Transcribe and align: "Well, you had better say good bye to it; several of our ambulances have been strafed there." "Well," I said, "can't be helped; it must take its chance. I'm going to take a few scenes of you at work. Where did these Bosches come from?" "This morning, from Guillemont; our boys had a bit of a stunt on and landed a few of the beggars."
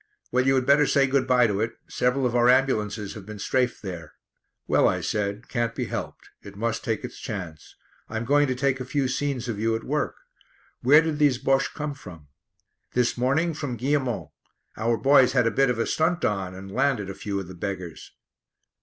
"Well, 0.31 0.47
you 0.47 0.55
had 0.55 0.65
better 0.65 0.87
say 0.87 1.05
good 1.05 1.27
bye 1.27 1.45
to 1.45 1.61
it; 1.61 1.73
several 1.87 2.25
of 2.25 2.35
our 2.35 2.49
ambulances 2.49 3.13
have 3.13 3.23
been 3.23 3.37
strafed 3.37 3.83
there." 3.83 4.13
"Well," 4.65 4.87
I 4.87 4.99
said, 4.99 5.47
"can't 5.47 5.75
be 5.75 5.85
helped; 5.85 6.31
it 6.41 6.55
must 6.55 6.83
take 6.83 7.03
its 7.03 7.19
chance. 7.19 7.75
I'm 8.09 8.25
going 8.25 8.47
to 8.47 8.55
take 8.55 8.79
a 8.79 8.83
few 8.83 9.07
scenes 9.07 9.47
of 9.47 9.59
you 9.59 9.75
at 9.75 9.83
work. 9.83 10.15
Where 10.81 11.01
did 11.03 11.19
these 11.19 11.37
Bosches 11.37 11.75
come 11.75 11.93
from?" 11.93 12.29
"This 12.93 13.15
morning, 13.15 13.53
from 13.53 13.77
Guillemont; 13.77 14.31
our 14.75 14.97
boys 14.97 15.33
had 15.33 15.45
a 15.45 15.51
bit 15.51 15.69
of 15.69 15.77
a 15.77 15.85
stunt 15.85 16.25
on 16.25 16.55
and 16.55 16.71
landed 16.71 17.07
a 17.07 17.13
few 17.13 17.39
of 17.39 17.47
the 17.47 17.53
beggars." 17.53 18.11